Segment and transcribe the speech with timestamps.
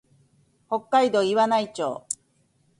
[0.67, 2.07] 北海道岩内町